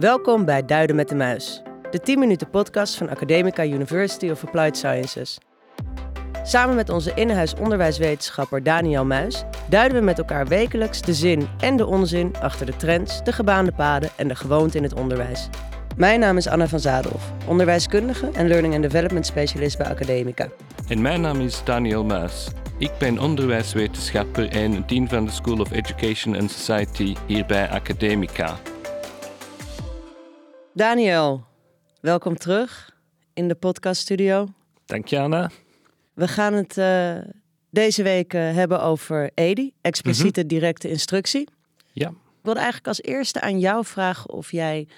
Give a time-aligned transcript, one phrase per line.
[0.00, 4.76] Welkom bij Duiden met de Muis, de 10 minuten podcast van Academica University of Applied
[4.76, 5.38] Sciences.
[6.42, 11.76] Samen met onze in-huis onderwijswetenschapper Daniel Muis duiden we met elkaar wekelijks de zin en
[11.76, 15.48] de onzin achter de trends, de gebaande paden en de gewoonte in het onderwijs.
[15.96, 20.48] Mijn naam is Anna van Zadelhoff, onderwijskundige en learning and development specialist bij Academica.
[20.88, 22.48] En mijn naam is Daniel Muis.
[22.78, 28.58] Ik ben onderwijswetenschapper en dean van de School of Education and Society hier bij Academica.
[30.74, 31.44] Daniel,
[32.00, 32.96] welkom terug
[33.34, 34.48] in de podcaststudio.
[34.86, 35.50] Dank je, Anna.
[36.14, 37.18] We gaan het uh,
[37.70, 41.48] deze week uh, hebben over EDI, expliciete directe instructie.
[41.92, 42.08] Ja.
[42.08, 44.88] Ik wilde eigenlijk als eerste aan jou vragen of jij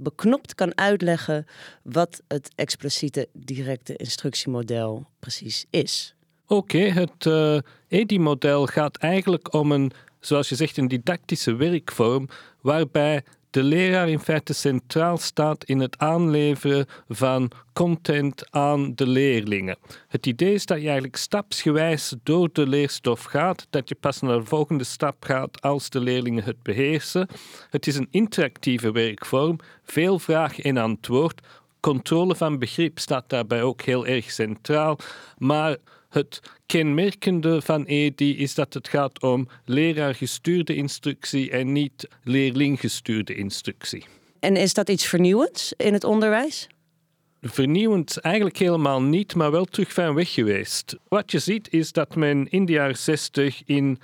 [0.00, 1.46] beknopt kan uitleggen
[1.82, 6.14] wat het expliciete directe instructiemodel precies is.
[6.46, 7.58] Oké, het uh,
[7.88, 12.28] EDI-model gaat eigenlijk om een, zoals je zegt, een didactische werkvorm
[12.60, 13.22] waarbij
[13.52, 19.76] de leraar in feite centraal staat in het aanleveren van content aan de leerlingen.
[20.08, 24.38] Het idee is dat je eigenlijk stapsgewijs door de leerstof gaat, dat je pas naar
[24.38, 27.28] de volgende stap gaat als de leerlingen het beheersen.
[27.70, 31.40] Het is een interactieve werkvorm, veel vraag en antwoord.
[31.80, 34.98] Controle van begrip staat daarbij ook heel erg centraal,
[35.38, 35.76] maar
[36.12, 44.04] het kenmerkende van EDI is dat het gaat om leraargestuurde instructie en niet leerlinggestuurde instructie.
[44.40, 46.66] En is dat iets vernieuwends in het onderwijs?
[47.40, 50.96] Vernieuwend eigenlijk helemaal niet, maar wel terug van weg geweest.
[51.08, 53.98] Wat je ziet is dat men in de jaren 60 in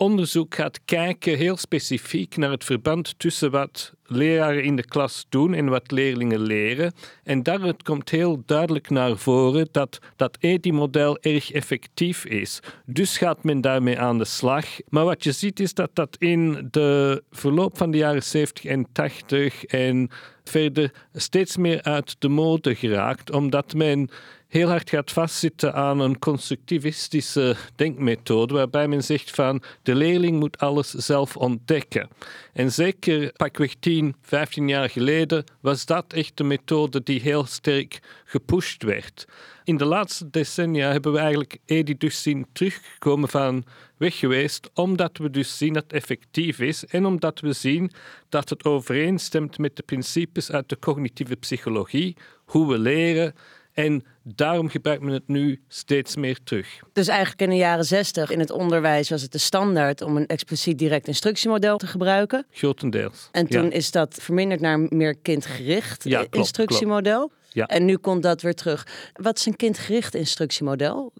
[0.00, 5.54] onderzoek gaat kijken heel specifiek naar het verband tussen wat leraren in de klas doen
[5.54, 6.92] en wat leerlingen leren.
[7.24, 12.60] En daaruit komt heel duidelijk naar voren dat dat EDI-model erg effectief is.
[12.86, 14.66] Dus gaat men daarmee aan de slag.
[14.88, 18.86] Maar wat je ziet is dat dat in de verloop van de jaren 70 en
[18.92, 20.10] 80 en
[20.44, 24.10] verder steeds meer uit de mode geraakt, omdat men
[24.50, 30.58] heel hard gaat vastzitten aan een constructivistische denkmethode, waarbij men zegt van de leerling moet
[30.58, 32.08] alles zelf ontdekken.
[32.52, 38.00] En zeker pakweg 10, 15 jaar geleden was dat echt de methode die heel sterk
[38.24, 39.26] gepusht werd.
[39.64, 43.64] In de laatste decennia hebben we eigenlijk EDI dus zien terugkomen van
[43.96, 47.90] weg geweest, omdat we dus zien dat het effectief is en omdat we zien
[48.28, 53.34] dat het overeenstemt met de principes uit de cognitieve psychologie, hoe we leren
[53.72, 56.78] en daarom gebruikt men het nu steeds meer terug.
[56.92, 60.26] Dus eigenlijk in de jaren 60 in het onderwijs was het de standaard om een
[60.26, 62.46] expliciet direct instructiemodel te gebruiken.
[62.50, 63.28] Grotendeels.
[63.32, 67.18] En toen is dat verminderd naar een meer kindgericht ja, klopt, instructiemodel.
[67.18, 67.38] Klopt.
[67.52, 67.66] Ja.
[67.66, 68.86] En nu komt dat weer terug.
[69.12, 71.12] Wat is een kindgericht instructiemodel?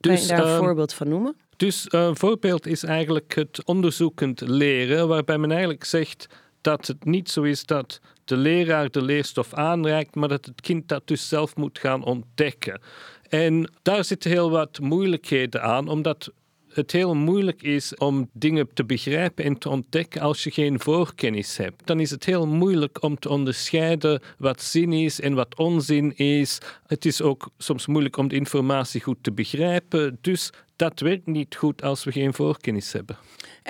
[0.00, 1.36] Kan Dus, je daar een ehm, voorbeeld van noemen?
[1.56, 6.26] Dus een voorbeeld is eigenlijk het onderzoekend leren, waarbij men eigenlijk zegt
[6.60, 10.88] dat het niet zo is dat de leraar de leerstof aanreikt, maar dat het kind
[10.88, 12.80] dat dus zelf moet gaan ontdekken.
[13.28, 16.32] En daar zitten heel wat moeilijkheden aan, omdat
[16.74, 21.56] het heel moeilijk is om dingen te begrijpen en te ontdekken als je geen voorkennis
[21.56, 21.86] hebt.
[21.86, 26.58] Dan is het heel moeilijk om te onderscheiden wat zin is en wat onzin is.
[26.86, 30.18] Het is ook soms moeilijk om de informatie goed te begrijpen.
[30.20, 33.16] Dus dat werkt niet goed als we geen voorkennis hebben.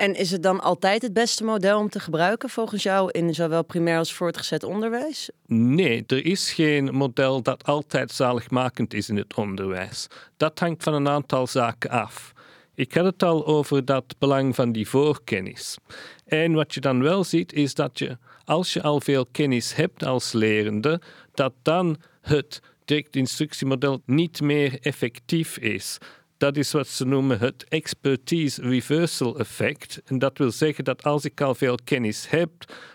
[0.03, 3.63] En is het dan altijd het beste model om te gebruiken volgens jou in zowel
[3.63, 5.29] primair als voortgezet onderwijs?
[5.45, 10.07] Nee, er is geen model dat altijd zaligmakend is in het onderwijs.
[10.37, 12.33] Dat hangt van een aantal zaken af.
[12.75, 15.77] Ik had het al over dat belang van die voorkennis.
[16.25, 20.05] En wat je dan wel ziet, is dat je, als je al veel kennis hebt
[20.05, 21.01] als lerende,
[21.33, 25.97] dat dan het direct instructiemodel niet meer effectief is.
[26.43, 30.01] Dat is wat ze noemen het expertise reversal effect.
[30.05, 32.51] En dat wil zeggen dat als ik al veel kennis heb,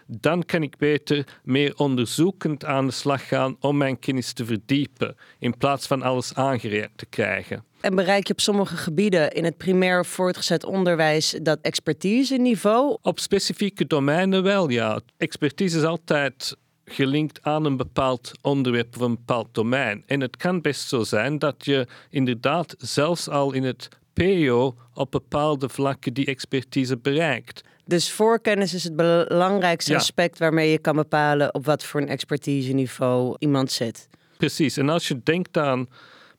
[0.07, 5.17] dan kan ik beter meer onderzoekend aan de slag gaan om mijn kennis te verdiepen,
[5.39, 7.65] in plaats van alles aangereikt te krijgen.
[7.81, 12.99] En bereik je op sommige gebieden in het primair voortgezet onderwijs dat expertise-niveau?
[13.03, 15.01] Op specifieke domeinen wel, ja.
[15.17, 16.57] Expertise is altijd
[16.89, 20.03] gelinkt aan een bepaald onderwerp of een bepaald domein.
[20.07, 25.11] En het kan best zo zijn dat je inderdaad zelfs al in het PO op
[25.11, 27.63] bepaalde vlakken die expertise bereikt.
[27.85, 29.99] Dus voorkennis is het belangrijkste Ja.
[29.99, 34.09] aspect waarmee je kan bepalen op wat voor een expertise-niveau iemand zit.
[34.37, 34.77] Precies.
[34.77, 35.89] En als je denkt aan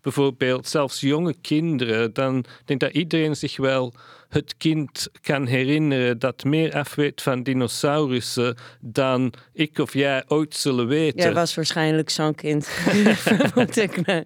[0.01, 3.94] bijvoorbeeld zelfs jonge kinderen, dan denk ik dat iedereen zich wel
[4.30, 10.88] het kind kan herinneren dat meer afweet van dinosaurussen dan ik of jij ooit zullen
[10.88, 11.19] weten.
[11.19, 12.66] Jij was waarschijnlijk zo'n kind.
[13.16, 14.24] vermoed ik.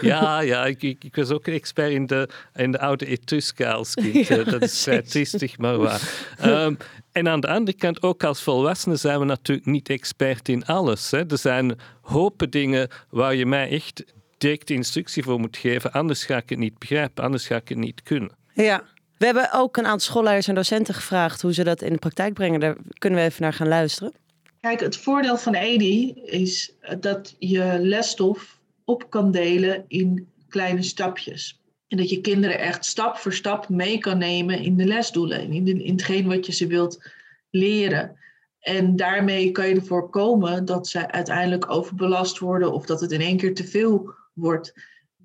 [0.00, 3.72] Ja, ja ik, ik, ik was ook een expert in de, in de oude Etruska
[3.72, 4.14] als kind.
[4.26, 6.00] Ja, Eh, dat is vrij triestig, maar waar.
[6.38, 6.74] Ehm,
[7.12, 11.10] En aan de andere kant, ook als volwassenen zijn we natuurlijk niet expert in alles.
[11.10, 11.30] Hè.
[11.30, 14.04] Er zijn hopen dingen waar je mij echt
[14.38, 15.92] direct instructie voor moet geven.
[15.92, 18.30] Anders ga ik het niet begrijpen, anders ga ik het niet kunnen.
[18.54, 18.84] Ja,
[19.18, 22.34] we hebben ook een aantal schoolleiders en docenten gevraagd hoe ze dat in de praktijk
[22.34, 22.60] brengen.
[22.60, 24.12] Daar kunnen we even naar gaan luisteren.
[24.60, 31.60] Kijk, het voordeel van EDI is dat je lesstof op kan delen in kleine stapjes.
[31.88, 35.66] En dat je kinderen echt stap voor stap mee kan nemen in de lesdoelen, in,
[35.66, 37.10] in hetgeen wat je ze wilt
[37.50, 38.16] leren.
[38.60, 43.20] En daarmee kan je ervoor komen dat ze uiteindelijk overbelast worden of dat het in
[43.20, 44.72] één keer te veel wordt.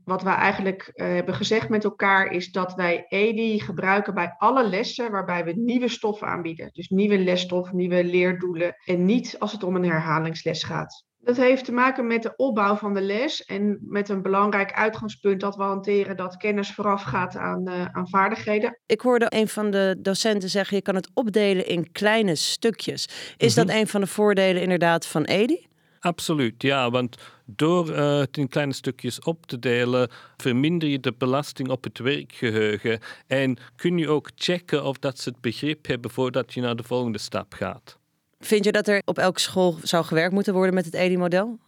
[0.03, 4.69] Wat we eigenlijk uh, hebben gezegd met elkaar is dat wij EDI gebruiken bij alle
[4.69, 6.69] lessen waarbij we nieuwe stoffen aanbieden.
[6.73, 11.05] Dus nieuwe lesstof, nieuwe leerdoelen en niet als het om een herhalingsles gaat.
[11.23, 15.39] Dat heeft te maken met de opbouw van de les en met een belangrijk uitgangspunt
[15.39, 18.79] dat we hanteren dat kennis voorafgaat aan, uh, aan vaardigheden.
[18.85, 23.33] Ik hoorde een van de docenten zeggen: je kan het opdelen in kleine stukjes.
[23.37, 25.69] Is dat een van de voordelen inderdaad van EDI?
[26.01, 26.89] Absoluut, ja.
[26.89, 31.83] Want door uh, het in kleine stukjes op te delen, verminder je de belasting op
[31.83, 32.99] het werkgeheugen.
[33.27, 36.83] En kun je ook checken of dat ze het begrip hebben voordat je naar de
[36.83, 37.97] volgende stap gaat.
[38.39, 41.59] Vind je dat er op elke school zou gewerkt moeten worden met het EDI-model?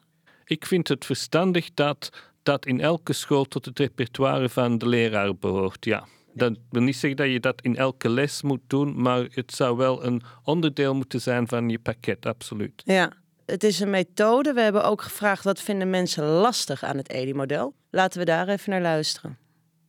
[0.45, 2.09] Ik vind het verstandig dat
[2.43, 6.07] dat in elke school tot het repertoire van de leraar behoort, ja.
[6.33, 9.77] Dat wil niet zeggen dat je dat in elke les moet doen, maar het zou
[9.77, 12.81] wel een onderdeel moeten zijn van je pakket, absoluut.
[12.85, 13.11] Ja,
[13.45, 14.53] het is een methode.
[14.53, 17.75] We hebben ook gevraagd wat vinden mensen lastig aan het EDI-model.
[17.89, 19.37] Laten we daar even naar luisteren.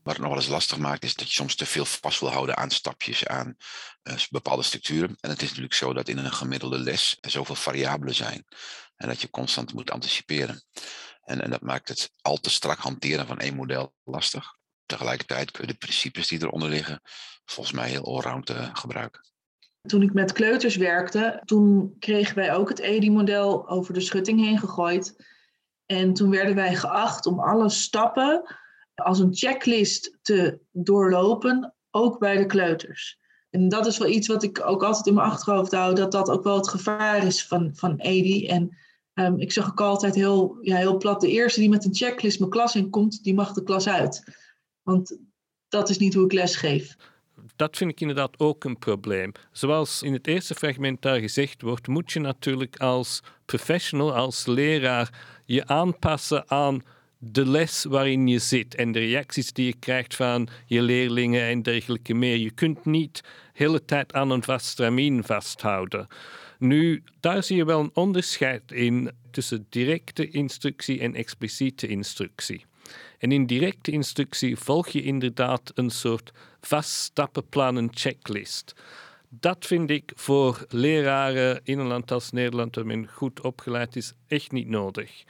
[0.02, 2.30] Wat het nog wel eens lastig maakt, is dat je soms te veel vast wil
[2.30, 3.56] houden aan stapjes, aan
[4.02, 5.16] uh, bepaalde structuren.
[5.20, 8.44] En het is natuurlijk zo dat in een gemiddelde les zoveel variabelen zijn.
[8.96, 10.64] En dat je constant moet anticiperen.
[11.22, 14.56] En, en dat maakt het al te strak hanteren van één model lastig.
[14.86, 17.00] Tegelijkertijd kun je de principes die eronder liggen,
[17.44, 19.33] volgens mij heel allround uh, gebruiken.
[19.86, 24.58] Toen ik met kleuters werkte, toen kregen wij ook het EDI-model over de schutting heen
[24.58, 25.16] gegooid.
[25.86, 28.42] En toen werden wij geacht om alle stappen
[28.94, 33.18] als een checklist te doorlopen, ook bij de kleuters.
[33.50, 36.30] En dat is wel iets wat ik ook altijd in mijn achterhoofd hou, dat dat
[36.30, 38.46] ook wel het gevaar is van, van EDI.
[38.46, 38.76] En
[39.14, 42.38] um, ik zeg ook altijd heel, ja, heel plat, de eerste die met een checklist
[42.38, 44.24] mijn klas in komt, die mag de klas uit.
[44.82, 45.18] Want
[45.68, 46.96] dat is niet hoe ik les geef
[47.56, 49.32] dat vind ik inderdaad ook een probleem.
[49.52, 55.10] Zoals in het eerste fragment daar gezegd wordt, moet je natuurlijk als professional, als leraar,
[55.44, 56.82] je aanpassen aan
[57.18, 61.62] de les waarin je zit en de reacties die je krijgt van je leerlingen en
[61.62, 62.36] dergelijke meer.
[62.36, 66.06] Je kunt niet de hele tijd aan een vast stramien vasthouden.
[66.58, 72.64] Nu, daar zie je wel een onderscheid in tussen directe instructie en expliciete instructie.
[73.18, 78.74] En in directe instructie volg je inderdaad een soort vaststappenplan, een checklist.
[79.28, 84.12] Dat vind ik voor leraren in een land als Nederland, waar men goed opgeleid is,
[84.28, 85.24] echt niet nodig.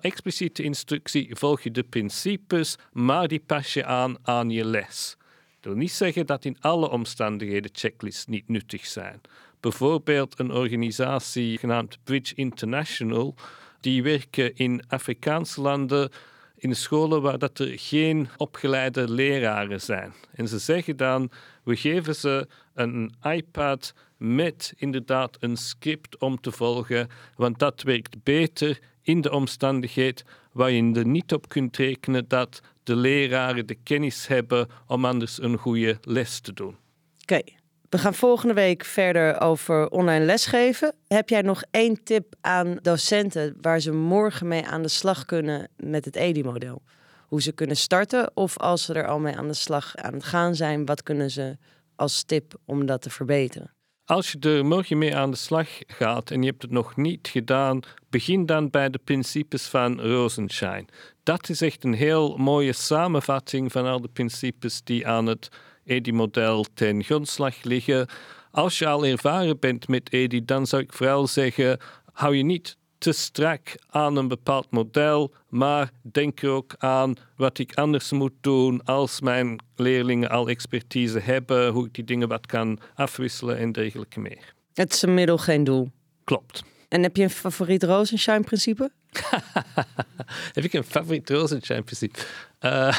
[0.00, 5.16] Expliciete instructie volg je de principes, maar die pas je aan aan je les.
[5.60, 9.20] Dat wil niet zeggen dat in alle omstandigheden checklists niet nuttig zijn.
[9.60, 13.34] Bijvoorbeeld een organisatie genaamd Bridge International,
[13.80, 16.10] die werken in Afrikaanse landen
[16.58, 20.12] in scholen waar dat er geen opgeleide leraren zijn.
[20.34, 21.30] En ze zeggen dan,
[21.64, 28.22] we geven ze een iPad met inderdaad een script om te volgen, want dat werkt
[28.22, 33.74] beter in de omstandigheid waarin je er niet op kunt rekenen dat de leraren de
[33.74, 36.76] kennis hebben om anders een goede les te doen.
[37.22, 37.40] Oké,
[37.88, 40.94] we gaan volgende week verder over online lesgeven.
[41.06, 45.68] Heb jij nog één tip aan docenten waar ze morgen mee aan de slag kunnen
[45.76, 46.82] met het EDI-model?
[47.26, 50.24] Hoe ze kunnen starten of als ze er al mee aan de slag aan het
[50.24, 51.56] gaan zijn, wat kunnen ze
[51.96, 53.72] als tip om dat te verbeteren?
[54.04, 57.28] Als je er morgen mee aan de slag gaat en je hebt het nog niet
[57.28, 57.80] gedaan,
[58.10, 60.88] begin dan bij de principes van Rosenschein.
[61.22, 65.48] Dat is echt een heel mooie samenvatting van al de principes die aan het
[65.88, 68.08] EDI-model ten grondslag liggen.
[68.50, 71.78] Als je al ervaren bent met EDI, dan zou ik vooral zeggen:
[72.12, 77.58] hou je niet te strak aan een bepaald model, maar denk er ook aan wat
[77.58, 82.46] ik anders moet doen als mijn leerlingen al expertise hebben, hoe ik die dingen wat
[82.46, 84.54] kan afwisselen en dergelijke meer.
[84.74, 85.90] Het is een middel, geen doel.
[86.24, 86.62] Klopt.
[86.88, 88.90] En heb je een favoriet Rosenschein-principe?
[90.54, 92.18] heb ik een favoriet Rosenschein-principe?
[92.60, 92.96] Uh,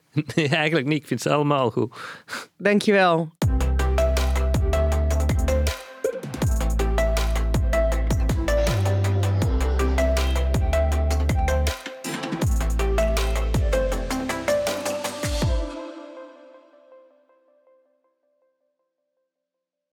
[0.34, 1.02] Nee, eigenlijk niet.
[1.02, 1.96] Ik vind ze allemaal goed.
[2.56, 3.32] Dankjewel.